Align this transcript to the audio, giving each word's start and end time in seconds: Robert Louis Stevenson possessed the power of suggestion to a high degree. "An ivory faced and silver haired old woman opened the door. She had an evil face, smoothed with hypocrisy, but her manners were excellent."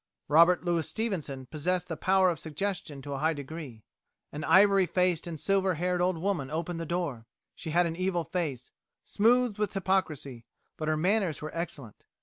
Robert 0.27 0.65
Louis 0.65 0.89
Stevenson 0.89 1.45
possessed 1.45 1.87
the 1.87 1.95
power 1.95 2.31
of 2.31 2.39
suggestion 2.39 3.03
to 3.03 3.13
a 3.13 3.19
high 3.19 3.33
degree. 3.33 3.83
"An 4.31 4.43
ivory 4.45 4.87
faced 4.87 5.27
and 5.27 5.39
silver 5.39 5.75
haired 5.75 6.01
old 6.01 6.17
woman 6.17 6.49
opened 6.49 6.79
the 6.79 6.87
door. 6.87 7.27
She 7.53 7.69
had 7.69 7.85
an 7.85 7.95
evil 7.95 8.23
face, 8.23 8.71
smoothed 9.03 9.59
with 9.59 9.73
hypocrisy, 9.73 10.47
but 10.75 10.87
her 10.87 10.97
manners 10.97 11.43
were 11.43 11.51
excellent." 11.55 12.03